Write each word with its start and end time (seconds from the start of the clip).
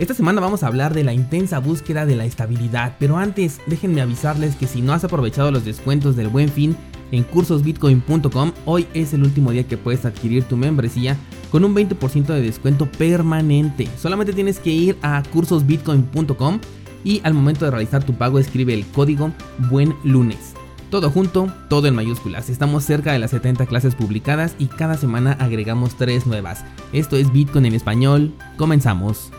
Esta 0.00 0.14
semana 0.14 0.40
vamos 0.40 0.62
a 0.62 0.66
hablar 0.66 0.94
de 0.94 1.04
la 1.04 1.12
intensa 1.12 1.58
búsqueda 1.58 2.06
de 2.06 2.16
la 2.16 2.24
estabilidad, 2.24 2.96
pero 2.98 3.18
antes 3.18 3.60
déjenme 3.66 4.00
avisarles 4.00 4.56
que 4.56 4.66
si 4.66 4.80
no 4.80 4.94
has 4.94 5.04
aprovechado 5.04 5.50
los 5.50 5.66
descuentos 5.66 6.16
del 6.16 6.28
buen 6.28 6.48
fin 6.48 6.74
en 7.12 7.22
cursosbitcoin.com, 7.22 8.52
hoy 8.64 8.86
es 8.94 9.12
el 9.12 9.24
último 9.24 9.50
día 9.50 9.68
que 9.68 9.76
puedes 9.76 10.06
adquirir 10.06 10.44
tu 10.44 10.56
membresía 10.56 11.18
con 11.50 11.66
un 11.66 11.74
20% 11.74 12.28
de 12.28 12.40
descuento 12.40 12.86
permanente. 12.86 13.88
Solamente 13.98 14.32
tienes 14.32 14.58
que 14.58 14.70
ir 14.70 14.96
a 15.02 15.22
cursosbitcoin.com 15.34 16.60
y 17.04 17.20
al 17.22 17.34
momento 17.34 17.66
de 17.66 17.70
realizar 17.70 18.02
tu 18.02 18.14
pago 18.14 18.38
escribe 18.38 18.72
el 18.72 18.86
código 18.86 19.34
buen 19.68 19.94
lunes. 20.02 20.54
Todo 20.88 21.10
junto, 21.10 21.52
todo 21.68 21.88
en 21.88 21.94
mayúsculas. 21.94 22.48
Estamos 22.48 22.84
cerca 22.84 23.12
de 23.12 23.18
las 23.18 23.32
70 23.32 23.66
clases 23.66 23.94
publicadas 23.94 24.54
y 24.58 24.68
cada 24.68 24.96
semana 24.96 25.32
agregamos 25.32 25.98
3 25.98 26.26
nuevas. 26.26 26.64
Esto 26.94 27.16
es 27.16 27.30
Bitcoin 27.30 27.66
en 27.66 27.74
español. 27.74 28.32
Comenzamos. 28.56 29.30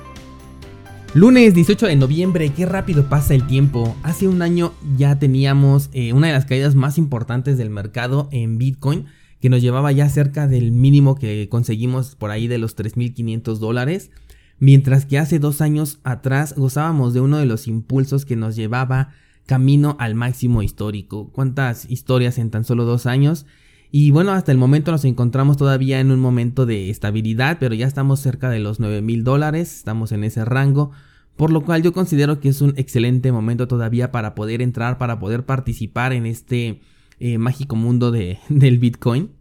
Lunes 1.13 1.53
18 1.53 1.87
de 1.87 1.97
noviembre, 1.97 2.53
qué 2.53 2.65
rápido 2.65 3.09
pasa 3.09 3.35
el 3.35 3.45
tiempo. 3.45 3.97
Hace 4.01 4.29
un 4.29 4.41
año 4.41 4.71
ya 4.95 5.19
teníamos 5.19 5.89
eh, 5.91 6.13
una 6.13 6.27
de 6.27 6.33
las 6.33 6.45
caídas 6.45 6.73
más 6.73 6.97
importantes 6.97 7.57
del 7.57 7.69
mercado 7.69 8.29
en 8.31 8.57
Bitcoin, 8.57 9.07
que 9.41 9.49
nos 9.49 9.61
llevaba 9.61 9.91
ya 9.91 10.07
cerca 10.07 10.47
del 10.47 10.71
mínimo 10.71 11.15
que 11.15 11.49
conseguimos 11.49 12.15
por 12.15 12.31
ahí 12.31 12.47
de 12.47 12.59
los 12.59 12.77
3.500 12.77 13.57
dólares. 13.57 14.09
Mientras 14.57 15.05
que 15.05 15.19
hace 15.19 15.37
dos 15.37 15.59
años 15.59 15.99
atrás 16.05 16.55
gozábamos 16.55 17.13
de 17.13 17.19
uno 17.19 17.39
de 17.39 17.45
los 17.45 17.67
impulsos 17.67 18.23
que 18.23 18.37
nos 18.37 18.55
llevaba 18.55 19.09
camino 19.45 19.97
al 19.99 20.15
máximo 20.15 20.63
histórico. 20.63 21.29
¿Cuántas 21.33 21.91
historias 21.91 22.37
en 22.37 22.51
tan 22.51 22.63
solo 22.63 22.85
dos 22.85 23.05
años? 23.05 23.45
Y 23.91 24.11
bueno, 24.11 24.31
hasta 24.31 24.53
el 24.53 24.57
momento 24.57 24.91
nos 24.91 25.03
encontramos 25.03 25.57
todavía 25.57 25.99
en 25.99 26.11
un 26.11 26.19
momento 26.19 26.65
de 26.65 26.89
estabilidad, 26.89 27.57
pero 27.59 27.75
ya 27.75 27.85
estamos 27.85 28.21
cerca 28.21 28.49
de 28.49 28.59
los 28.59 28.79
9 28.79 29.01
mil 29.01 29.25
dólares, 29.25 29.75
estamos 29.75 30.13
en 30.13 30.23
ese 30.23 30.45
rango, 30.45 30.91
por 31.35 31.51
lo 31.51 31.65
cual 31.65 31.83
yo 31.83 31.91
considero 31.91 32.39
que 32.39 32.47
es 32.47 32.61
un 32.61 32.73
excelente 32.77 33.33
momento 33.33 33.67
todavía 33.67 34.11
para 34.13 34.33
poder 34.33 34.61
entrar, 34.61 34.97
para 34.97 35.19
poder 35.19 35.45
participar 35.45 36.13
en 36.13 36.25
este 36.25 36.79
eh, 37.19 37.37
mágico 37.37 37.75
mundo 37.75 38.11
de, 38.11 38.39
del 38.49 38.79
Bitcoin, 38.79 39.31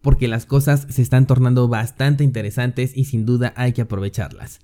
porque 0.00 0.28
las 0.28 0.46
cosas 0.46 0.86
se 0.88 1.02
están 1.02 1.26
tornando 1.26 1.68
bastante 1.68 2.24
interesantes 2.24 2.96
y 2.96 3.04
sin 3.04 3.26
duda 3.26 3.52
hay 3.54 3.74
que 3.74 3.82
aprovecharlas. 3.82 4.60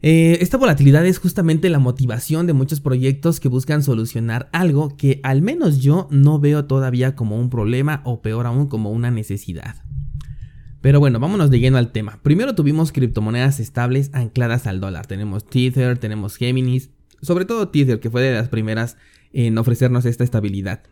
Eh, 0.00 0.38
esta 0.40 0.56
volatilidad 0.56 1.04
es 1.06 1.18
justamente 1.18 1.68
la 1.70 1.80
motivación 1.80 2.46
de 2.46 2.52
muchos 2.52 2.80
proyectos 2.80 3.40
que 3.40 3.48
buscan 3.48 3.82
solucionar 3.82 4.48
algo 4.52 4.96
que 4.96 5.20
al 5.24 5.42
menos 5.42 5.80
yo 5.80 6.06
no 6.10 6.38
veo 6.38 6.66
todavía 6.66 7.16
como 7.16 7.38
un 7.38 7.50
problema 7.50 8.00
o 8.04 8.22
peor 8.22 8.46
aún 8.46 8.68
como 8.68 8.92
una 8.92 9.10
necesidad. 9.10 9.76
Pero 10.80 11.00
bueno, 11.00 11.18
vámonos 11.18 11.50
de 11.50 11.58
lleno 11.58 11.78
al 11.78 11.90
tema. 11.90 12.20
Primero 12.22 12.54
tuvimos 12.54 12.92
criptomonedas 12.92 13.58
estables 13.58 14.10
ancladas 14.12 14.68
al 14.68 14.80
dólar. 14.80 15.06
Tenemos 15.06 15.44
Tether, 15.44 15.98
tenemos 15.98 16.36
Geminis, 16.36 16.90
sobre 17.20 17.44
todo 17.44 17.68
Tether 17.68 17.98
que 17.98 18.10
fue 18.10 18.22
de 18.22 18.34
las 18.34 18.48
primeras 18.48 18.96
en 19.32 19.58
ofrecernos 19.58 20.04
esta 20.04 20.22
estabilidad. 20.22 20.82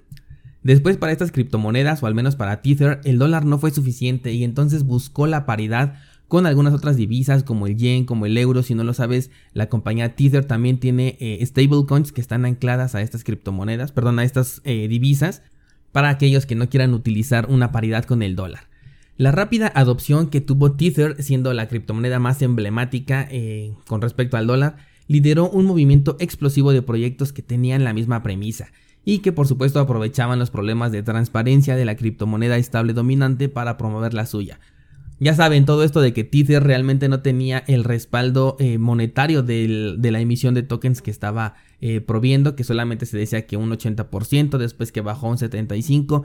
Después 0.64 0.96
para 0.96 1.12
estas 1.12 1.30
criptomonedas, 1.30 2.02
o 2.02 2.06
al 2.08 2.16
menos 2.16 2.34
para 2.34 2.60
Tether, 2.60 3.00
el 3.04 3.18
dólar 3.18 3.44
no 3.44 3.58
fue 3.58 3.70
suficiente 3.70 4.32
y 4.32 4.42
entonces 4.42 4.82
buscó 4.82 5.28
la 5.28 5.46
paridad 5.46 5.94
con 6.28 6.46
algunas 6.46 6.74
otras 6.74 6.96
divisas 6.96 7.44
como 7.44 7.66
el 7.66 7.76
yen, 7.76 8.04
como 8.04 8.26
el 8.26 8.36
euro. 8.36 8.62
Si 8.62 8.74
no 8.74 8.84
lo 8.84 8.94
sabes, 8.94 9.30
la 9.52 9.68
compañía 9.68 10.14
Tether 10.14 10.44
también 10.44 10.78
tiene 10.78 11.16
eh, 11.20 11.44
stablecoins 11.44 12.12
que 12.12 12.20
están 12.20 12.44
ancladas 12.44 12.94
a 12.94 13.02
estas 13.02 13.24
criptomonedas, 13.24 13.92
perdón, 13.92 14.18
a 14.18 14.24
estas 14.24 14.60
eh, 14.64 14.88
divisas 14.88 15.42
para 15.92 16.10
aquellos 16.10 16.46
que 16.46 16.54
no 16.54 16.68
quieran 16.68 16.94
utilizar 16.94 17.46
una 17.48 17.72
paridad 17.72 18.04
con 18.04 18.22
el 18.22 18.36
dólar. 18.36 18.68
La 19.16 19.32
rápida 19.32 19.72
adopción 19.74 20.28
que 20.28 20.42
tuvo 20.42 20.72
Tether, 20.72 21.22
siendo 21.22 21.54
la 21.54 21.68
criptomoneda 21.68 22.18
más 22.18 22.42
emblemática 22.42 23.26
eh, 23.30 23.72
con 23.86 24.02
respecto 24.02 24.36
al 24.36 24.46
dólar, 24.46 24.76
lideró 25.08 25.48
un 25.48 25.64
movimiento 25.64 26.16
explosivo 26.20 26.72
de 26.72 26.82
proyectos 26.82 27.32
que 27.32 27.40
tenían 27.40 27.84
la 27.84 27.94
misma 27.94 28.22
premisa 28.22 28.72
y 29.06 29.20
que 29.20 29.32
por 29.32 29.46
supuesto 29.46 29.80
aprovechaban 29.80 30.38
los 30.38 30.50
problemas 30.50 30.92
de 30.92 31.02
transparencia 31.02 31.76
de 31.76 31.84
la 31.84 31.96
criptomoneda 31.96 32.58
estable 32.58 32.92
dominante 32.92 33.48
para 33.48 33.78
promover 33.78 34.12
la 34.12 34.26
suya. 34.26 34.58
Ya 35.18 35.34
saben, 35.34 35.64
todo 35.64 35.82
esto 35.82 36.02
de 36.02 36.12
que 36.12 36.24
Tether 36.24 36.62
realmente 36.62 37.08
no 37.08 37.20
tenía 37.20 37.64
el 37.66 37.84
respaldo 37.84 38.56
eh, 38.58 38.76
monetario 38.76 39.42
de 39.42 39.96
la 39.98 40.20
emisión 40.20 40.52
de 40.52 40.62
tokens 40.62 41.00
que 41.00 41.10
estaba 41.10 41.54
eh, 41.80 42.00
proviendo, 42.00 42.56
que 42.56 42.64
solamente 42.64 43.06
se 43.06 43.18
decía 43.18 43.46
que 43.46 43.56
un 43.56 43.70
80%, 43.70 44.58
después 44.58 44.92
que 44.92 45.00
bajó 45.00 45.28
un 45.28 45.36
75% 45.36 46.22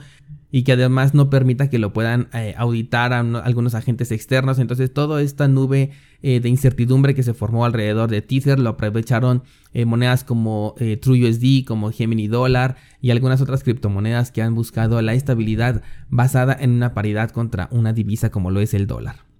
y 0.51 0.63
que 0.63 0.73
además 0.73 1.13
no 1.13 1.29
permita 1.29 1.69
que 1.69 1.79
lo 1.79 1.93
puedan 1.93 2.27
eh, 2.33 2.53
auditar 2.57 3.13
a 3.13 3.19
algunos 3.19 3.73
agentes 3.75 4.11
externos. 4.11 4.59
Entonces 4.59 4.93
toda 4.93 5.21
esta 5.21 5.47
nube 5.47 5.91
de 6.21 6.47
incertidumbre 6.47 7.15
que 7.15 7.23
se 7.23 7.33
formó 7.33 7.65
alrededor 7.65 8.07
de 8.07 8.21
Tether 8.21 8.59
lo 8.59 8.69
aprovecharon 8.69 9.41
monedas 9.87 10.23
como 10.23 10.75
TrueUSD, 10.77 11.65
como 11.65 11.91
Gemini 11.91 12.27
Dollar 12.27 12.75
y 13.01 13.09
algunas 13.09 13.41
otras 13.41 13.63
criptomonedas 13.63 14.31
que 14.31 14.43
han 14.43 14.53
buscado 14.53 15.01
la 15.01 15.15
estabilidad 15.15 15.81
basada 16.09 16.55
en 16.59 16.73
una 16.73 16.93
paridad 16.93 17.31
contra 17.31 17.69
una 17.71 17.91
divisa 17.91 18.29
como 18.29 18.51
lo 18.51 18.59
es 18.59 18.75
el 18.75 18.85
dólar. 18.85 19.30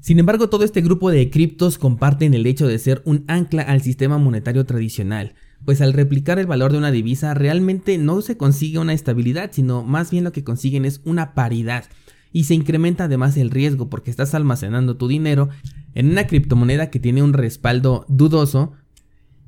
Sin 0.00 0.18
embargo, 0.18 0.48
todo 0.48 0.64
este 0.64 0.80
grupo 0.80 1.10
de 1.10 1.28
criptos 1.28 1.76
comparten 1.76 2.32
el 2.32 2.46
hecho 2.46 2.66
de 2.66 2.78
ser 2.78 3.02
un 3.04 3.24
ancla 3.26 3.62
al 3.62 3.82
sistema 3.82 4.16
monetario 4.18 4.64
tradicional, 4.64 5.34
pues 5.64 5.80
al 5.80 5.92
replicar 5.92 6.38
el 6.38 6.46
valor 6.46 6.72
de 6.72 6.78
una 6.78 6.92
divisa 6.92 7.34
realmente 7.34 7.98
no 7.98 8.22
se 8.22 8.36
consigue 8.36 8.78
una 8.78 8.92
estabilidad, 8.92 9.50
sino 9.52 9.82
más 9.82 10.10
bien 10.10 10.24
lo 10.24 10.32
que 10.32 10.44
consiguen 10.44 10.84
es 10.84 11.00
una 11.04 11.34
paridad. 11.34 11.84
Y 12.32 12.44
se 12.44 12.54
incrementa 12.54 13.04
además 13.04 13.36
el 13.36 13.50
riesgo 13.50 13.88
porque 13.90 14.10
estás 14.10 14.34
almacenando 14.34 14.96
tu 14.96 15.08
dinero 15.08 15.48
en 15.94 16.10
una 16.10 16.26
criptomoneda 16.26 16.90
que 16.90 17.00
tiene 17.00 17.22
un 17.22 17.32
respaldo 17.32 18.04
dudoso 18.08 18.72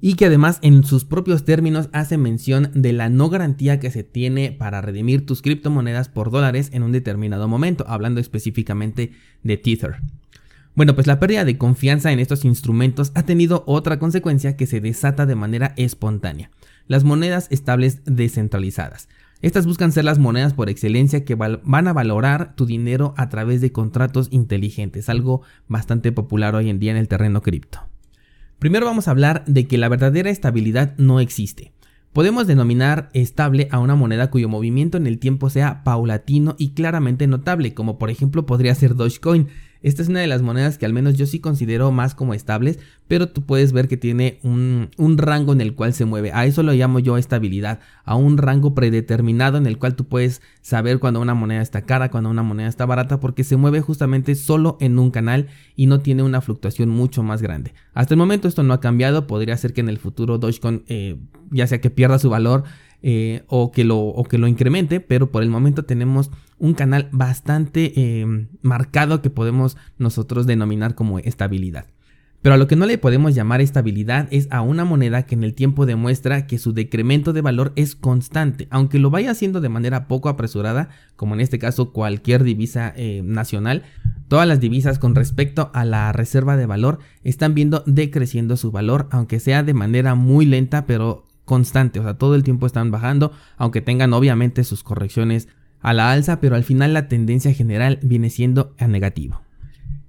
y 0.01 0.15
que 0.15 0.27
además 0.27 0.59
en 0.63 0.83
sus 0.83 1.05
propios 1.05 1.45
términos 1.45 1.91
hace 1.93 2.17
mención 2.17 2.71
de 2.75 2.93
la 2.93 3.09
no 3.09 3.29
garantía 3.29 3.79
que 3.79 3.91
se 3.91 4.03
tiene 4.03 4.51
para 4.51 4.81
redimir 4.81 5.27
tus 5.27 5.43
criptomonedas 5.43 6.09
por 6.09 6.31
dólares 6.31 6.71
en 6.73 6.83
un 6.83 6.93
determinado 6.93 7.49
momento, 7.49 7.85
hablando 7.87 8.19
específicamente 8.19 9.13
de 9.43 9.57
Tether. 9.59 9.97
Bueno, 10.75 10.95
pues 10.95 11.07
la 11.07 11.19
pérdida 11.19 11.45
de 11.45 11.59
confianza 11.59 12.13
en 12.13 12.21
estos 12.21 12.45
instrumentos 12.45 13.11
ha 13.15 13.25
tenido 13.25 13.65
otra 13.67 13.99
consecuencia 13.99 14.57
que 14.57 14.67
se 14.67 14.81
desata 14.81 15.27
de 15.27 15.35
manera 15.35 15.75
espontánea, 15.77 16.51
las 16.87 17.05
monedas 17.05 17.49
estables 17.51 18.03
descentralizadas. 18.05 19.09
Estas 19.43 19.67
buscan 19.67 19.91
ser 19.91 20.05
las 20.05 20.19
monedas 20.19 20.53
por 20.53 20.69
excelencia 20.69 21.25
que 21.25 21.35
van 21.35 21.89
a 21.89 21.93
valorar 21.93 22.55
tu 22.57 22.67
dinero 22.67 23.15
a 23.17 23.31
través 23.31 23.61
de 23.61 23.73
contratos 23.73 24.29
inteligentes, 24.31 25.09
algo 25.09 25.43
bastante 25.67 26.13
popular 26.13 26.55
hoy 26.55 26.69
en 26.69 26.79
día 26.79 26.91
en 26.91 26.99
el 26.99 27.09
terreno 27.09 27.41
cripto. 27.41 27.81
Primero 28.59 28.85
vamos 28.85 29.09
a 29.09 29.13
hablar 29.13 29.45
de 29.47 29.67
que 29.67 29.79
la 29.79 29.89
verdadera 29.89 30.29
estabilidad 30.29 30.95
no 30.99 31.21
existe. 31.21 31.73
Podemos 32.13 32.47
denominar 32.47 33.09
estable 33.15 33.69
a 33.71 33.79
una 33.79 33.95
moneda 33.95 34.31
cuyo 34.31 34.49
movimiento 34.49 34.99
en 34.99 35.07
el 35.07 35.19
tiempo 35.19 35.49
sea 35.49 35.83
paulatino 35.85 36.57
y 36.59 36.71
claramente 36.71 37.27
notable, 37.27 37.73
como 37.73 37.99
por 37.99 38.11
ejemplo 38.11 38.45
podría 38.45 38.75
ser 38.75 38.95
Dogecoin, 38.95 39.49
esta 39.83 40.03
es 40.03 40.09
una 40.09 40.21
de 40.21 40.27
las 40.27 40.43
monedas 40.43 40.77
que 40.77 40.87
al 40.87 40.93
menos 40.93 41.15
yo 41.17 41.27
sí 41.27 41.41
considero 41.41 41.91
más 41.91 42.15
como 42.15 42.35
estables, 42.35 42.79
pero 43.09 43.29
tú 43.29 43.43
puedes 43.43 43.73
ver 43.73 43.89
que 43.89 43.97
tiene 43.97 44.39
un, 44.43 44.91
rango 45.17 45.53
en 45.53 45.61
el 45.61 45.75
cual 45.75 45.95
se 45.95 46.05
mueve. 46.05 46.33
A 46.33 46.45
eso 46.45 46.63
lo 46.63 46.73
llamo 46.73 46.99
yo 46.99 47.17
estabilidad, 47.17 47.81
a 48.05 48.15
un 48.15 48.37
rango 48.37 48.75
predeterminado 48.75 49.59
en 49.59 49.67
el 49.67 49.79
cual 49.79 49.97
tú 49.97 50.05
puedes 50.05 50.43
saber 50.61 50.99
cuando 50.99 51.21
una 51.21 51.35
moneda 51.35 51.63
está 51.63 51.83
cara, 51.83 52.11
cuando 52.11 52.31
una 52.31 52.43
moneda 52.43 52.69
está 52.69 52.87
barata, 52.87 53.21
porque 53.21 53.43
se 53.43 53.57
mueve 53.57 53.81
justamente 53.81 54.35
solo 54.35 54.77
en 54.81 54.99
un 54.99 55.11
canal 55.11 55.49
y 55.77 55.87
no 55.87 56.01
tiene 56.01 56.23
una 56.23 56.41
fluctuación 56.41 56.91
mucho 56.91 57.23
más 57.23 57.41
grande. 57.41 57.73
Hasta 57.95 58.15
el 58.15 58.19
momento 58.19 58.49
esto 58.49 58.63
no 58.63 58.75
ha 58.75 58.81
cambiado, 58.81 59.27
podría 59.27 59.57
ser 59.57 59.73
que 59.73 59.81
en 59.81 59.89
el 59.89 59.99
futuro 59.99 60.39
Dogecoin, 60.39 60.85
eh, 60.89 61.17
ya 61.51 61.67
sea 61.67 61.81
que 61.81 61.91
pierda 61.91 62.19
su 62.19 62.31
valor, 62.31 62.65
eh, 63.03 63.45
o, 63.49 63.73
que 63.73 63.85
lo, 63.85 63.99
o 63.99 64.25
que 64.25 64.39
lo 64.39 64.47
incremente, 64.47 65.01
pero 65.01 65.31
por 65.31 65.43
el 65.43 65.51
momento 65.51 65.85
tenemos 65.85 66.31
un 66.59 66.75
canal 66.75 67.09
bastante 67.13 67.93
eh, 67.97 68.47
marcado 68.63 69.23
que 69.23 69.31
podemos 69.31 69.77
nosotros 69.99 70.47
denominar 70.47 70.95
como 70.95 71.19
estabilidad. 71.19 71.87
Pero 72.43 72.55
a 72.55 72.59
lo 72.59 72.67
que 72.67 72.77
no 72.77 72.87
le 72.87 72.97
podemos 72.97 73.35
llamar 73.35 73.61
estabilidad 73.61 74.27
es 74.31 74.49
a 74.51 74.63
una 74.63 74.87
moneda 74.87 75.25
que 75.25 75.35
en 75.35 75.45
el 75.45 75.53
tiempo 75.53 75.85
demuestra 75.85 76.47
que 76.47 76.59
su 76.59 76.73
decremento 76.73 77.35
de 77.35 77.43
valor 77.43 77.73
es 77.77 77.95
constante, 77.95 78.67
aunque 78.71 78.99
lo 78.99 79.11
vaya 79.11 79.33
haciendo 79.33 79.61
de 79.61 79.69
manera 79.69 80.09
poco 80.09 80.31
apresurada, 80.31 80.89
como 81.17 81.35
en 81.35 81.43
este 81.43 81.59
caso 81.59 81.93
cualquier 81.93 82.43
divisa 82.43 82.95
eh, 82.97 83.21
nacional. 83.23 83.83
Todas 84.29 84.49
las 84.49 84.59
divisas 84.59 84.99
con 84.99 85.15
respecto 85.15 85.71
a 85.75 85.85
la 85.85 86.13
reserva 86.13 86.57
de 86.57 86.65
valor 86.65 87.01
están 87.25 87.55
viendo 87.55 87.83
decreciendo 87.85 88.57
su 88.57 88.71
valor, 88.71 89.09
aunque 89.11 89.39
sea 89.39 89.63
de 89.63 89.75
manera 89.75 90.15
muy 90.15 90.47
lenta, 90.47 90.87
pero 90.87 91.25
constante. 91.51 91.99
O 91.99 92.05
sea, 92.05 92.15
todo 92.15 92.37
el 92.37 92.45
tiempo 92.45 92.65
están 92.65 92.93
bajando, 92.93 93.33
aunque 93.57 93.81
tengan 93.81 94.13
obviamente 94.13 94.63
sus 94.63 94.85
correcciones 94.85 95.49
a 95.81 95.93
la 95.93 96.13
alza, 96.13 96.39
pero 96.39 96.55
al 96.55 96.63
final 96.63 96.95
la 96.95 97.09
tendencia 97.09 97.53
general 97.53 97.99
viene 98.03 98.31
siendo 98.31 98.73
a 98.79 98.87
negativo. 98.87 99.43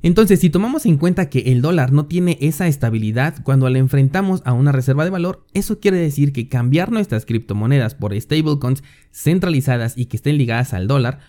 Entonces, 0.04 0.40
si 0.40 0.52
tomamos 0.52 0.86
en 0.86 0.98
cuenta 0.98 1.30
que 1.30 1.52
el 1.52 1.64
dólar 1.64 1.94
no 1.94 2.06
tiene 2.06 2.38
esa 2.42 2.68
estabilidad 2.68 3.42
cuando 3.42 3.68
le 3.70 3.80
enfrentamos 3.80 4.44
a 4.46 4.54
una 4.54 4.72
reserva 4.72 5.04
de 5.04 5.10
valor, 5.10 5.44
eso 5.56 5.80
quiere 5.80 5.98
decir 5.98 6.32
que 6.32 6.48
cambiar 6.48 6.92
nuestras 6.92 7.26
criptomonedas 7.26 7.96
por 7.96 8.14
stablecoins 8.20 8.84
centralizadas 9.12 9.98
y 9.98 10.06
que 10.06 10.18
estén 10.18 10.38
ligadas 10.38 10.76
al 10.76 10.88
dólar, 10.88 11.22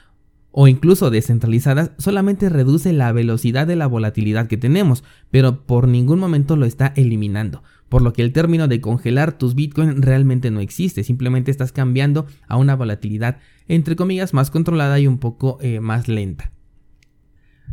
o 0.50 0.69
incluso 0.69 1.09
descentralizadas, 1.09 1.93
solamente 1.97 2.50
reduce 2.50 2.93
la 2.93 3.11
velocidad 3.12 3.67
de 3.67 3.76
la 3.76 3.87
volatilidad 3.87 4.47
que 4.47 4.59
tenemos, 4.59 5.05
pero 5.31 5.64
por 5.64 5.88
ningún 5.88 6.19
momento 6.19 6.56
lo 6.56 6.67
está 6.67 6.93
eliminando. 6.97 7.62
Por 7.92 8.00
lo 8.00 8.14
que 8.14 8.22
el 8.22 8.32
término 8.32 8.68
de 8.68 8.80
congelar 8.80 9.36
tus 9.36 9.54
bitcoins 9.54 10.00
realmente 10.00 10.50
no 10.50 10.60
existe, 10.60 11.04
simplemente 11.04 11.50
estás 11.50 11.72
cambiando 11.72 12.24
a 12.48 12.56
una 12.56 12.74
volatilidad 12.74 13.36
entre 13.68 13.96
comillas 13.96 14.32
más 14.32 14.50
controlada 14.50 14.98
y 14.98 15.06
un 15.06 15.18
poco 15.18 15.58
eh, 15.60 15.78
más 15.80 16.08
lenta. 16.08 16.52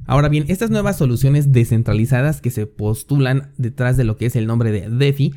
Ahora 0.06 0.28
bien, 0.28 0.44
estas 0.50 0.72
nuevas 0.72 0.98
soluciones 0.98 1.54
descentralizadas 1.54 2.42
que 2.42 2.52
se 2.52 2.66
postulan 2.66 3.54
detrás 3.56 3.96
de 3.96 4.04
lo 4.04 4.18
que 4.18 4.26
es 4.26 4.36
el 4.36 4.46
nombre 4.46 4.74
de 4.74 4.90
DeFi 4.90 5.34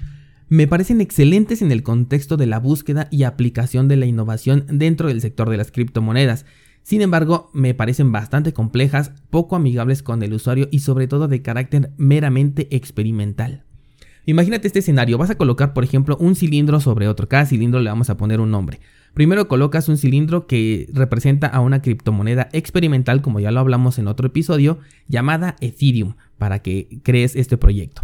me 0.48 0.66
parecen 0.66 1.00
excelentes 1.00 1.62
en 1.62 1.70
el 1.70 1.84
contexto 1.84 2.36
de 2.36 2.46
la 2.46 2.58
búsqueda 2.58 3.06
y 3.12 3.22
aplicación 3.22 3.86
de 3.86 3.94
la 3.94 4.06
innovación 4.06 4.66
dentro 4.68 5.06
del 5.06 5.20
sector 5.20 5.48
de 5.48 5.58
las 5.58 5.70
criptomonedas. 5.70 6.44
Sin 6.82 7.02
embargo, 7.02 7.50
me 7.54 7.72
parecen 7.72 8.10
bastante 8.10 8.52
complejas, 8.52 9.12
poco 9.30 9.54
amigables 9.54 10.02
con 10.02 10.24
el 10.24 10.32
usuario 10.32 10.66
y 10.72 10.80
sobre 10.80 11.06
todo 11.06 11.28
de 11.28 11.40
carácter 11.40 11.92
meramente 11.98 12.66
experimental. 12.74 13.64
Imagínate 14.24 14.68
este 14.68 14.78
escenario, 14.78 15.18
vas 15.18 15.30
a 15.30 15.34
colocar 15.36 15.72
por 15.72 15.82
ejemplo 15.82 16.16
un 16.20 16.36
cilindro 16.36 16.78
sobre 16.78 17.08
otro, 17.08 17.28
cada 17.28 17.44
cilindro 17.44 17.80
le 17.80 17.90
vamos 17.90 18.08
a 18.08 18.16
poner 18.16 18.40
un 18.40 18.50
nombre. 18.50 18.80
Primero 19.14 19.48
colocas 19.48 19.88
un 19.88 19.98
cilindro 19.98 20.46
que 20.46 20.88
representa 20.92 21.48
a 21.48 21.60
una 21.60 21.82
criptomoneda 21.82 22.48
experimental, 22.52 23.20
como 23.20 23.40
ya 23.40 23.50
lo 23.50 23.60
hablamos 23.60 23.98
en 23.98 24.08
otro 24.08 24.28
episodio, 24.28 24.78
llamada 25.08 25.56
Ethereum, 25.60 26.14
para 26.38 26.60
que 26.60 27.00
crees 27.02 27.36
este 27.36 27.58
proyecto. 27.58 28.02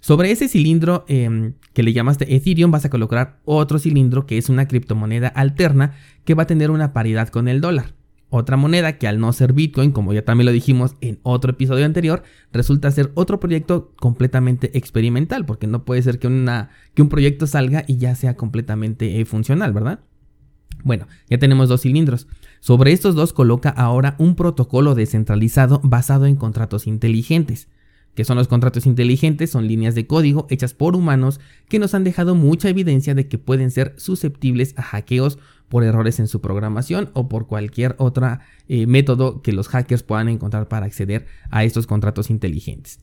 Sobre 0.00 0.30
ese 0.30 0.48
cilindro 0.48 1.04
em, 1.08 1.54
que 1.74 1.82
le 1.82 1.92
llamaste 1.92 2.34
Ethereum 2.34 2.70
vas 2.70 2.84
a 2.84 2.90
colocar 2.90 3.38
otro 3.44 3.78
cilindro 3.78 4.26
que 4.26 4.38
es 4.38 4.48
una 4.48 4.66
criptomoneda 4.66 5.28
alterna 5.28 5.94
que 6.24 6.34
va 6.34 6.44
a 6.44 6.46
tener 6.46 6.70
una 6.70 6.92
paridad 6.92 7.28
con 7.28 7.46
el 7.46 7.60
dólar. 7.60 7.97
Otra 8.30 8.58
moneda 8.58 8.98
que 8.98 9.08
al 9.08 9.20
no 9.20 9.32
ser 9.32 9.54
Bitcoin, 9.54 9.90
como 9.90 10.12
ya 10.12 10.22
también 10.22 10.46
lo 10.46 10.52
dijimos 10.52 10.96
en 11.00 11.18
otro 11.22 11.52
episodio 11.52 11.86
anterior, 11.86 12.22
resulta 12.52 12.90
ser 12.90 13.10
otro 13.14 13.40
proyecto 13.40 13.92
completamente 13.96 14.76
experimental, 14.76 15.46
porque 15.46 15.66
no 15.66 15.84
puede 15.84 16.02
ser 16.02 16.18
que, 16.18 16.26
un 16.26 17.08
proyecto 17.08 17.46
salga 17.46 17.84
y 17.86 17.96
ya 17.96 18.14
sea 18.14 18.36
completamente 18.36 19.18
eh, 19.18 19.24
funcional, 19.24 19.72
¿verdad? 19.72 20.00
Bueno, 20.84 21.06
ya 21.30 21.38
tenemos 21.38 21.70
dos 21.70 21.80
cilindros. 21.82 22.28
Sobre 22.60 22.92
estos 22.92 23.14
dos 23.14 23.32
coloca 23.32 23.70
ahora 23.70 24.14
un 24.18 24.36
protocolo 24.36 24.94
descentralizado 24.94 25.80
basado 25.82 26.26
en 26.26 26.36
contratos 26.36 26.86
inteligentes. 26.86 27.68
¿Qué 28.14 28.24
son 28.24 28.36
los 28.36 28.48
contratos 28.48 28.86
inteligentes? 28.86 29.50
Son 29.50 29.66
líneas 29.66 29.94
de 29.94 30.06
código 30.06 30.46
hechas 30.50 30.74
por 30.74 30.96
humanos 30.96 31.40
que 31.68 31.78
nos 31.78 31.94
han 31.94 32.04
dejado 32.04 32.34
mucha 32.34 32.68
evidencia 32.68 33.14
de 33.14 33.28
que 33.28 33.38
pueden 33.38 33.70
ser 33.70 33.94
susceptibles 33.96 34.74
a 34.76 34.82
hackeos 34.82 35.38
por 35.68 35.84
errores 35.84 36.18
en 36.18 36.28
su 36.28 36.40
programación 36.40 37.10
o 37.12 37.28
por 37.28 37.46
cualquier 37.46 37.94
otro 37.98 38.38
eh, 38.68 38.86
método 38.86 39.42
que 39.42 39.52
los 39.52 39.68
hackers 39.68 40.02
puedan 40.02 40.28
encontrar 40.28 40.68
para 40.68 40.86
acceder 40.86 41.26
a 41.50 41.64
estos 41.64 41.86
contratos 41.86 42.30
inteligentes. 42.30 43.00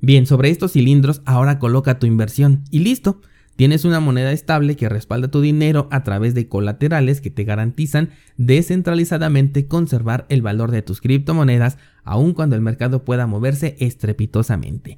Bien, 0.00 0.26
sobre 0.26 0.50
estos 0.50 0.72
cilindros 0.72 1.22
ahora 1.24 1.58
coloca 1.58 1.98
tu 1.98 2.06
inversión 2.06 2.64
y 2.70 2.80
listo. 2.80 3.20
Tienes 3.56 3.84
una 3.84 3.98
moneda 3.98 4.30
estable 4.30 4.76
que 4.76 4.88
respalda 4.88 5.32
tu 5.32 5.40
dinero 5.40 5.88
a 5.90 6.04
través 6.04 6.32
de 6.32 6.46
colaterales 6.46 7.20
que 7.20 7.30
te 7.30 7.42
garantizan 7.42 8.10
descentralizadamente 8.36 9.66
conservar 9.66 10.26
el 10.28 10.42
valor 10.42 10.70
de 10.70 10.82
tus 10.82 11.00
criptomonedas 11.00 11.76
aun 12.04 12.34
cuando 12.34 12.54
el 12.54 12.62
mercado 12.62 13.04
pueda 13.04 13.26
moverse 13.26 13.76
estrepitosamente. 13.80 14.96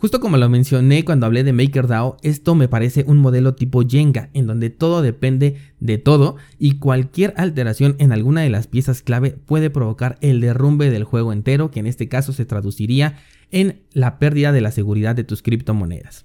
Justo 0.00 0.18
como 0.18 0.38
lo 0.38 0.48
mencioné 0.48 1.04
cuando 1.04 1.26
hablé 1.26 1.44
de 1.44 1.52
MakerDAO, 1.52 2.16
esto 2.22 2.54
me 2.54 2.68
parece 2.68 3.04
un 3.06 3.18
modelo 3.18 3.54
tipo 3.54 3.82
Jenga, 3.86 4.30
en 4.32 4.46
donde 4.46 4.70
todo 4.70 5.02
depende 5.02 5.56
de 5.78 5.98
todo 5.98 6.36
y 6.58 6.78
cualquier 6.78 7.34
alteración 7.36 7.96
en 7.98 8.10
alguna 8.10 8.40
de 8.40 8.48
las 8.48 8.66
piezas 8.66 9.02
clave 9.02 9.32
puede 9.44 9.68
provocar 9.68 10.16
el 10.22 10.40
derrumbe 10.40 10.88
del 10.88 11.04
juego 11.04 11.34
entero, 11.34 11.70
que 11.70 11.80
en 11.80 11.86
este 11.86 12.08
caso 12.08 12.32
se 12.32 12.46
traduciría 12.46 13.18
en 13.50 13.82
la 13.92 14.18
pérdida 14.18 14.52
de 14.52 14.62
la 14.62 14.70
seguridad 14.70 15.14
de 15.14 15.24
tus 15.24 15.42
criptomonedas. 15.42 16.24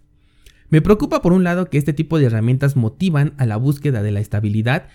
Me 0.70 0.82
preocupa 0.82 1.22
por 1.22 1.34
un 1.34 1.44
lado 1.44 1.70
que 1.70 1.78
este 1.78 1.92
tipo 1.92 2.18
de 2.18 2.28
herramientas 2.28 2.78
motivan 2.78 3.34
a 3.38 3.46
la 3.46 3.58
búsqueda 3.58 4.02
de 4.04 4.12
la 4.12 4.22
estabilidad, 4.22 4.88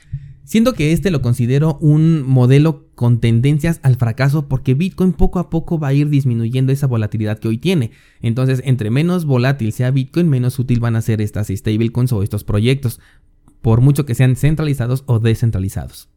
siendo 0.51 0.73
que 0.73 0.91
este 0.91 1.13
lo 1.13 1.23
considero 1.23 1.79
un 1.81 2.25
modelo 2.27 2.89
con 2.97 3.21
tendencias 3.21 3.79
al 3.85 3.95
fracaso 3.95 4.49
porque 4.49 4.75
Bitcoin 4.75 5.13
poco 5.13 5.39
a 5.39 5.49
poco 5.49 5.79
va 5.79 5.87
a 5.87 5.95
ir 5.95 6.09
disminuyendo 6.09 6.73
esa 6.73 6.89
volatilidad 6.89 7.39
que 7.39 7.47
hoy 7.47 7.57
tiene. 7.57 7.93
Entonces, 8.21 8.61
entre 8.65 8.91
menos 8.91 9.27
volátil 9.27 9.73
sea 9.73 9.93
Bitcoin, 9.93 10.29
menos 10.29 10.59
útil 10.59 10.81
van 10.81 10.97
a 10.97 11.03
ser 11.03 11.21
estas 11.21 11.53
stablecoins 11.55 12.13
o 12.13 12.25
estos 12.25 12.43
proyectos, 12.43 12.99
por 13.63 13.81
mucho 13.81 14.05
que 14.07 14.17
sean 14.17 14.35
centralizados 14.35 15.05
o 15.07 15.21
descentralizados. 15.21 16.09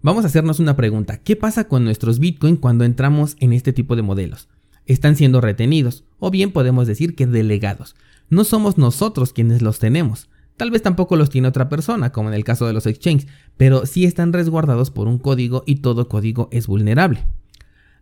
Vamos 0.00 0.22
a 0.22 0.28
hacernos 0.28 0.60
una 0.60 0.76
pregunta, 0.76 1.16
¿qué 1.16 1.34
pasa 1.34 1.66
con 1.66 1.82
nuestros 1.82 2.20
Bitcoin 2.20 2.54
cuando 2.54 2.84
entramos 2.84 3.34
en 3.40 3.52
este 3.52 3.72
tipo 3.72 3.96
de 3.96 4.02
modelos? 4.02 4.48
Están 4.86 5.16
siendo 5.16 5.40
retenidos, 5.40 6.04
o 6.20 6.30
bien 6.30 6.52
podemos 6.52 6.86
decir 6.86 7.16
que 7.16 7.26
delegados 7.26 7.96
no 8.32 8.44
somos 8.44 8.78
nosotros 8.78 9.32
quienes 9.32 9.60
los 9.60 9.78
tenemos. 9.78 10.30
Tal 10.56 10.70
vez 10.70 10.82
tampoco 10.82 11.16
los 11.16 11.30
tiene 11.30 11.48
otra 11.48 11.68
persona, 11.68 12.12
como 12.12 12.28
en 12.28 12.34
el 12.34 12.44
caso 12.44 12.66
de 12.66 12.72
los 12.72 12.86
exchanges, 12.86 13.28
pero 13.56 13.86
sí 13.86 14.04
están 14.04 14.32
resguardados 14.32 14.90
por 14.90 15.08
un 15.08 15.18
código 15.18 15.64
y 15.66 15.76
todo 15.76 16.08
código 16.08 16.48
es 16.52 16.66
vulnerable. 16.66 17.26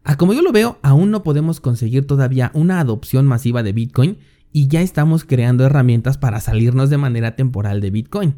A 0.02 0.16
como 0.16 0.32
yo 0.32 0.42
lo 0.42 0.52
veo, 0.52 0.78
aún 0.82 1.10
no 1.10 1.22
podemos 1.22 1.60
conseguir 1.60 2.06
todavía 2.06 2.50
una 2.54 2.80
adopción 2.80 3.26
masiva 3.26 3.62
de 3.62 3.72
Bitcoin 3.72 4.18
y 4.52 4.68
ya 4.68 4.80
estamos 4.80 5.24
creando 5.24 5.64
herramientas 5.64 6.18
para 6.18 6.40
salirnos 6.40 6.90
de 6.90 6.98
manera 6.98 7.36
temporal 7.36 7.80
de 7.80 7.90
Bitcoin. 7.90 8.34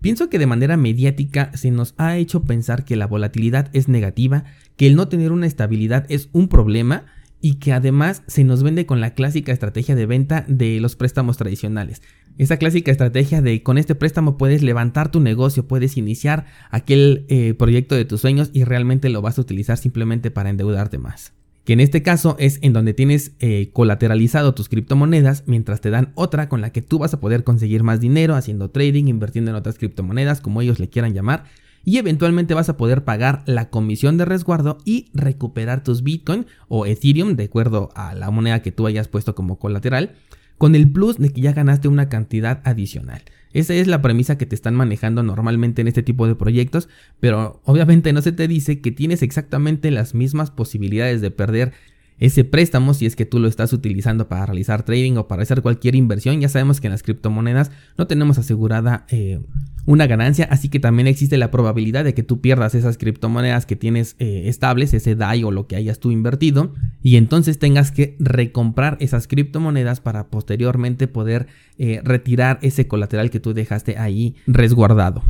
Pienso 0.00 0.28
que 0.28 0.38
de 0.38 0.46
manera 0.46 0.76
mediática 0.76 1.50
se 1.54 1.70
nos 1.70 1.94
ha 1.96 2.16
hecho 2.18 2.42
pensar 2.42 2.84
que 2.84 2.96
la 2.96 3.06
volatilidad 3.06 3.70
es 3.72 3.88
negativa, 3.88 4.44
que 4.76 4.86
el 4.86 4.96
no 4.96 5.08
tener 5.08 5.32
una 5.32 5.46
estabilidad 5.46 6.04
es 6.10 6.28
un 6.32 6.48
problema 6.48 7.06
y 7.40 7.56
que 7.56 7.72
además 7.72 8.22
se 8.26 8.44
nos 8.44 8.62
vende 8.62 8.86
con 8.86 9.00
la 9.00 9.14
clásica 9.14 9.52
estrategia 9.52 9.94
de 9.94 10.06
venta 10.06 10.44
de 10.48 10.80
los 10.80 10.96
préstamos 10.96 11.36
tradicionales. 11.36 12.02
Esa 12.36 12.56
clásica 12.56 12.90
estrategia 12.90 13.42
de 13.42 13.62
con 13.62 13.78
este 13.78 13.94
préstamo 13.94 14.36
puedes 14.36 14.62
levantar 14.62 15.10
tu 15.10 15.20
negocio, 15.20 15.68
puedes 15.68 15.96
iniciar 15.96 16.46
aquel 16.70 17.26
eh, 17.28 17.54
proyecto 17.54 17.94
de 17.94 18.04
tus 18.04 18.20
sueños 18.20 18.50
y 18.52 18.64
realmente 18.64 19.08
lo 19.08 19.22
vas 19.22 19.38
a 19.38 19.42
utilizar 19.42 19.78
simplemente 19.78 20.32
para 20.32 20.50
endeudarte 20.50 20.98
más. 20.98 21.32
Que 21.64 21.72
en 21.72 21.80
este 21.80 22.02
caso 22.02 22.36
es 22.38 22.58
en 22.60 22.72
donde 22.72 22.92
tienes 22.92 23.32
eh, 23.38 23.70
colateralizado 23.72 24.52
tus 24.52 24.68
criptomonedas 24.68 25.44
mientras 25.46 25.80
te 25.80 25.90
dan 25.90 26.12
otra 26.14 26.48
con 26.48 26.60
la 26.60 26.70
que 26.70 26.82
tú 26.82 26.98
vas 26.98 27.14
a 27.14 27.20
poder 27.20 27.44
conseguir 27.44 27.84
más 27.84 28.00
dinero 28.00 28.34
haciendo 28.34 28.68
trading, 28.68 29.06
invirtiendo 29.06 29.50
en 29.50 29.56
otras 29.56 29.78
criptomonedas, 29.78 30.40
como 30.40 30.60
ellos 30.60 30.78
le 30.78 30.90
quieran 30.90 31.14
llamar, 31.14 31.44
y 31.84 31.98
eventualmente 31.98 32.54
vas 32.54 32.68
a 32.68 32.76
poder 32.76 33.04
pagar 33.04 33.42
la 33.46 33.70
comisión 33.70 34.16
de 34.16 34.24
resguardo 34.24 34.78
y 34.84 35.10
recuperar 35.14 35.84
tus 35.84 36.02
Bitcoin 36.02 36.46
o 36.68 36.86
Ethereum 36.86 37.36
de 37.36 37.44
acuerdo 37.44 37.90
a 37.94 38.14
la 38.14 38.30
moneda 38.30 38.62
que 38.62 38.72
tú 38.72 38.86
hayas 38.86 39.08
puesto 39.08 39.34
como 39.34 39.58
colateral 39.58 40.16
con 40.58 40.74
el 40.74 40.90
plus 40.90 41.18
de 41.18 41.30
que 41.30 41.40
ya 41.40 41.52
ganaste 41.52 41.88
una 41.88 42.08
cantidad 42.08 42.60
adicional. 42.64 43.22
Esa 43.52 43.74
es 43.74 43.86
la 43.86 44.02
premisa 44.02 44.36
que 44.36 44.46
te 44.46 44.54
están 44.54 44.74
manejando 44.74 45.22
normalmente 45.22 45.80
en 45.80 45.88
este 45.88 46.02
tipo 46.02 46.26
de 46.26 46.34
proyectos, 46.34 46.88
pero 47.20 47.60
obviamente 47.64 48.12
no 48.12 48.20
se 48.20 48.32
te 48.32 48.48
dice 48.48 48.80
que 48.80 48.90
tienes 48.90 49.22
exactamente 49.22 49.90
las 49.90 50.14
mismas 50.14 50.50
posibilidades 50.50 51.20
de 51.20 51.30
perder 51.30 51.72
ese 52.18 52.44
préstamo 52.44 52.94
si 52.94 53.06
es 53.06 53.16
que 53.16 53.26
tú 53.26 53.38
lo 53.38 53.48
estás 53.48 53.72
utilizando 53.72 54.28
para 54.28 54.46
realizar 54.46 54.84
trading 54.84 55.16
o 55.16 55.26
para 55.26 55.42
hacer 55.42 55.62
cualquier 55.62 55.94
inversión. 55.94 56.40
Ya 56.40 56.48
sabemos 56.48 56.80
que 56.80 56.86
en 56.86 56.92
las 56.92 57.02
criptomonedas 57.02 57.70
no 57.98 58.06
tenemos 58.06 58.38
asegurada 58.38 59.04
eh, 59.08 59.40
una 59.86 60.06
ganancia, 60.06 60.46
así 60.50 60.68
que 60.68 60.80
también 60.80 61.06
existe 61.06 61.36
la 61.36 61.50
probabilidad 61.50 62.04
de 62.04 62.14
que 62.14 62.22
tú 62.22 62.40
pierdas 62.40 62.74
esas 62.74 62.96
criptomonedas 62.96 63.66
que 63.66 63.76
tienes 63.76 64.16
eh, 64.18 64.44
estables, 64.46 64.94
ese 64.94 65.14
DAI 65.14 65.44
o 65.44 65.50
lo 65.50 65.66
que 65.66 65.76
hayas 65.76 65.98
tú 65.98 66.10
invertido, 66.10 66.72
y 67.02 67.16
entonces 67.16 67.58
tengas 67.58 67.90
que 67.90 68.16
recomprar 68.18 68.96
esas 69.00 69.26
criptomonedas 69.26 70.00
para 70.00 70.28
posteriormente 70.28 71.08
poder 71.08 71.48
eh, 71.78 72.00
retirar 72.02 72.58
ese 72.62 72.86
colateral 72.86 73.30
que 73.30 73.40
tú 73.40 73.52
dejaste 73.52 73.98
ahí 73.98 74.36
resguardado. 74.46 75.22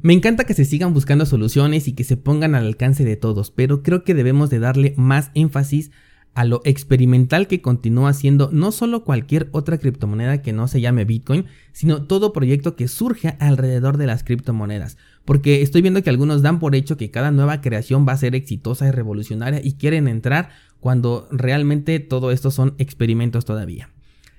Me 0.00 0.12
encanta 0.12 0.44
que 0.44 0.54
se 0.54 0.64
sigan 0.64 0.94
buscando 0.94 1.26
soluciones 1.26 1.88
y 1.88 1.92
que 1.92 2.04
se 2.04 2.16
pongan 2.16 2.54
al 2.54 2.66
alcance 2.66 3.04
de 3.04 3.16
todos, 3.16 3.50
pero 3.50 3.82
creo 3.82 4.04
que 4.04 4.14
debemos 4.14 4.48
de 4.48 4.60
darle 4.60 4.94
más 4.96 5.30
énfasis 5.34 5.90
a 6.38 6.44
lo 6.44 6.60
experimental 6.64 7.48
que 7.48 7.60
continúa 7.60 8.12
siendo 8.12 8.50
no 8.52 8.70
solo 8.70 9.02
cualquier 9.02 9.48
otra 9.50 9.78
criptomoneda 9.78 10.40
que 10.40 10.52
no 10.52 10.68
se 10.68 10.80
llame 10.80 11.04
Bitcoin, 11.04 11.46
sino 11.72 12.02
todo 12.02 12.32
proyecto 12.32 12.76
que 12.76 12.86
surge 12.86 13.34
alrededor 13.40 13.96
de 13.96 14.06
las 14.06 14.22
criptomonedas. 14.22 14.98
Porque 15.24 15.62
estoy 15.62 15.82
viendo 15.82 16.00
que 16.00 16.10
algunos 16.10 16.40
dan 16.40 16.60
por 16.60 16.76
hecho 16.76 16.96
que 16.96 17.10
cada 17.10 17.32
nueva 17.32 17.60
creación 17.60 18.06
va 18.06 18.12
a 18.12 18.18
ser 18.18 18.36
exitosa 18.36 18.86
y 18.86 18.92
revolucionaria 18.92 19.60
y 19.64 19.72
quieren 19.72 20.06
entrar 20.06 20.50
cuando 20.78 21.26
realmente 21.32 21.98
todo 21.98 22.30
esto 22.30 22.52
son 22.52 22.76
experimentos 22.78 23.44
todavía. 23.44 23.90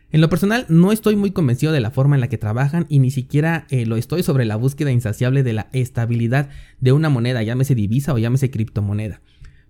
En 0.09 0.21
lo 0.21 0.29
personal, 0.29 0.67
no 0.69 0.93
estoy 0.93 1.17
muy 1.17 1.31
convencido 1.31 1.73
de 1.73 1.81
la 1.81 1.91
forma 1.91 2.15
en 2.15 2.21
la 2.21 2.29
que 2.29 2.37
trabajan 2.37 2.85
y 2.87 2.99
ni 2.99 3.11
siquiera 3.11 3.67
eh, 3.71 3.85
lo 3.85 3.97
estoy 3.97 4.23
sobre 4.23 4.45
la 4.45 4.55
búsqueda 4.55 4.93
insaciable 4.93 5.43
de 5.43 5.51
la 5.51 5.67
estabilidad 5.73 6.47
de 6.79 6.93
una 6.93 7.09
moneda, 7.09 7.43
llámese 7.43 7.75
divisa 7.75 8.13
o 8.13 8.17
llámese 8.17 8.49
criptomoneda. 8.49 9.19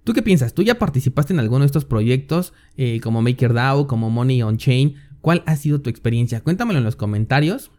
¿Tú 0.09 0.13
qué 0.13 0.23
piensas? 0.23 0.55
¿Tú 0.55 0.63
ya 0.63 0.79
participaste 0.79 1.33
en 1.33 1.39
alguno 1.39 1.59
de 1.59 1.67
estos 1.67 1.85
proyectos 1.85 2.51
eh, 2.77 2.99
como 2.99 3.21
MakerDAO, 3.21 3.85
como 3.85 4.09
Money 4.09 4.41
on 4.41 4.57
Chain? 4.57 4.95
¿Cuál 5.21 5.43
ha 5.45 5.55
sido 5.55 5.81
tu 5.81 5.91
experiencia? 5.91 6.41
Cuéntamelo 6.41 6.79
en 6.79 6.83
los 6.83 6.95
comentarios. 6.95 7.69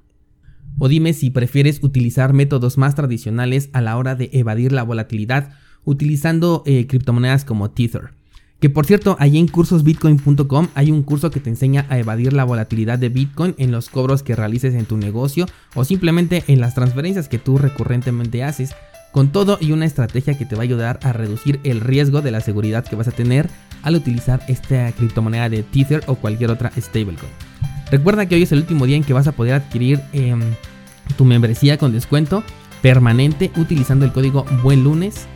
O 0.79 0.87
dime 0.87 1.13
si 1.13 1.31
prefieres 1.31 1.83
utilizar 1.83 2.33
métodos 2.33 2.79
más 2.79 2.95
tradicionales 2.95 3.69
a 3.73 3.81
la 3.81 3.97
hora 3.97 4.15
de 4.15 4.31
evadir 4.33 4.71
la 4.71 4.85
volatilidad 4.85 5.55
utilizando 5.85 6.63
eh, 6.67 6.87
criptomonedas 6.87 7.45
como 7.45 7.73
Tether. 7.73 8.11
Que 8.61 8.71
por 8.71 8.87
cierto, 8.87 9.17
allí 9.19 9.39
en 9.39 9.49
cursosbitcoin.com 9.49 10.69
hay 10.77 10.93
un 10.93 11.03
curso 11.03 11.33
que 11.33 11.41
te 11.41 11.51
enseña 11.51 11.87
a 11.89 11.99
evadir 11.99 12.33
la 12.33 12.45
volatilidad 12.45 13.01
de 13.01 13.09
Bitcoin 13.09 13.57
en 13.59 13.73
los 13.73 13.89
cobros 13.89 14.23
que 14.23 14.37
realices 14.37 14.75
en 14.75 14.85
tu 14.85 14.99
negocio 14.99 15.47
o 15.75 15.83
simplemente 15.83 16.45
en 16.47 16.61
las 16.61 16.77
transferencias 16.77 17.29
que 17.29 17.41
tú 17.41 17.59
recurrentemente 17.59 18.45
haces, 18.45 18.77
con 19.13 19.31
todo 19.33 19.59
y 19.61 19.73
una 19.73 19.87
estrategia 19.87 20.37
que 20.37 20.45
te 20.45 20.57
va 20.57 20.63
a 20.63 20.65
ayudar 20.65 21.01
a 21.03 21.13
reducir 21.13 21.61
el 21.65 21.81
riesgo 21.81 22.23
de 22.23 22.31
la 22.31 22.41
seguridad 22.41 22.85
que 22.85 22.97
vas 22.97 23.09
a 23.09 23.13
tener 23.13 23.49
al 23.83 23.97
utilizar 23.97 24.43
esta 24.49 24.93
criptomoneda 24.93 25.49
de 25.49 25.63
Tether 25.63 26.03
o 26.07 26.15
cualquier 26.15 26.51
otra 26.51 26.71
stablecoin. 26.79 27.33
Recuerda 27.91 28.27
que 28.27 28.37
hoy 28.37 28.43
es 28.43 28.53
el 28.53 28.61
último 28.61 28.87
día 28.87 28.97
en 28.97 29.05
que 29.05 29.13
vas 29.13 29.27
a 29.27 29.33
poder 29.33 29.55
adquirir 29.55 30.01
em, 30.13 30.41
tu 31.17 31.25
membresía 31.25 31.77
con 31.77 31.93
descuento 31.93 32.45
permanente 32.83 33.51
utilizando 33.57 34.05
el 34.05 34.13
código 34.13 34.45
Buen 34.63 34.85
Lunes 34.85 35.27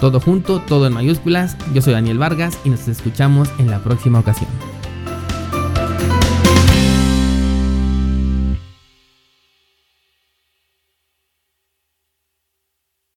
todo 0.00 0.18
junto, 0.18 0.60
todo 0.60 0.86
en 0.86 0.94
mayúsculas. 0.94 1.56
Yo 1.74 1.82
soy 1.82 1.92
Daniel 1.92 2.16
Vargas 2.16 2.58
y 2.64 2.70
nos 2.70 2.88
escuchamos 2.88 3.50
en 3.58 3.70
la 3.70 3.80
próxima 3.80 4.18
ocasión. 4.18 4.48